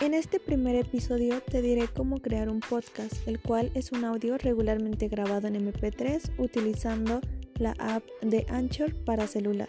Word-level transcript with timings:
En 0.00 0.14
este 0.14 0.40
primer 0.40 0.76
episodio 0.76 1.42
te 1.42 1.60
diré 1.60 1.86
cómo 1.86 2.22
crear 2.22 2.48
un 2.48 2.60
podcast, 2.60 3.28
el 3.28 3.38
cual 3.38 3.70
es 3.74 3.92
un 3.92 4.06
audio 4.06 4.38
regularmente 4.38 5.08
grabado 5.08 5.46
en 5.46 5.56
MP3 5.56 6.38
utilizando 6.38 7.20
la 7.56 7.72
app 7.78 8.02
de 8.22 8.46
Anchor 8.48 8.94
para 9.04 9.26
celular. 9.26 9.68